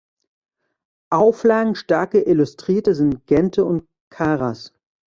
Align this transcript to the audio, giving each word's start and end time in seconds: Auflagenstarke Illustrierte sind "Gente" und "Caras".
Auflagenstarke 1.11 2.21
Illustrierte 2.21 2.95
sind 2.95 3.27
"Gente" 3.27 3.65
und 3.65 3.83
"Caras". 4.09 4.73